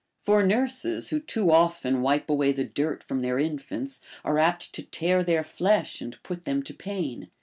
[0.23, 4.81] For nurses who too often wipe away the dirt from their infants are apt to
[4.81, 7.29] tear their flesh and put them to pain.